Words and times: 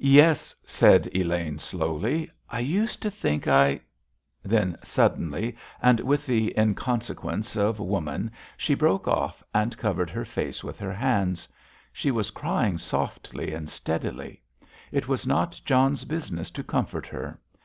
"Yes," 0.00 0.56
said 0.66 1.08
Elaine 1.14 1.60
slowly. 1.60 2.28
"I 2.50 2.58
used 2.58 3.00
to 3.02 3.12
think 3.12 3.46
I——" 3.46 3.80
Then 4.42 4.76
suddenly, 4.82 5.56
and 5.80 6.00
with 6.00 6.26
the 6.26 6.52
inconsequence 6.58 7.54
of 7.54 7.78
woman, 7.78 8.32
she 8.56 8.74
broke 8.74 9.06
off 9.06 9.40
and 9.54 9.78
covered 9.78 10.10
her 10.10 10.24
face 10.24 10.64
with 10.64 10.80
her 10.80 10.92
hands. 10.92 11.46
She 11.92 12.10
was 12.10 12.32
crying 12.32 12.76
softly 12.76 13.54
and 13.54 13.70
steadily. 13.70 14.42
It 14.90 15.06
was 15.06 15.28
not 15.28 15.60
John's 15.64 16.04
business 16.04 16.50
to 16.50 16.64
comfort 16.64 17.06
her. 17.06 17.38